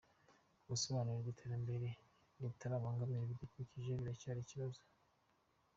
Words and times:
Gusobanukirwa 0.69 1.29
iterambere 1.33 1.87
ritabangamira 2.41 3.21
ibidukikije 3.23 3.91
biracyari 3.99 4.39
ikibazo 4.43 4.81